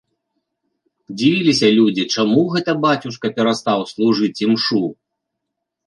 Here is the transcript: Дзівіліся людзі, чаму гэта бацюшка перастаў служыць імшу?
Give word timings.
Дзівіліся 1.19 1.67
людзі, 1.77 2.03
чаму 2.17 2.41
гэта 2.55 2.71
бацюшка 2.87 3.27
перастаў 3.39 3.79
служыць 3.97 4.37
імшу? 4.47 4.83